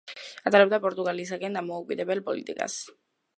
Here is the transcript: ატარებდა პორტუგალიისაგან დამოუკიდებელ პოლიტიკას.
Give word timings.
ატარებდა 0.51 0.79
პორტუგალიისაგან 0.85 1.59
დამოუკიდებელ 1.59 2.25
პოლიტიკას. 2.31 2.81